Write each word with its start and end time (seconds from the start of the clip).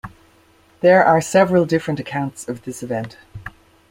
There 0.79 1.05
are 1.05 1.21
several 1.21 1.63
different 1.65 1.99
accounts 1.99 2.49
of 2.49 2.63
this 2.63 2.81
event. 2.81 3.19